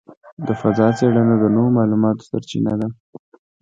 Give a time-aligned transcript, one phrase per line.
[0.45, 2.87] د فضاء څېړنه د نوو معلوماتو سرچینه ده.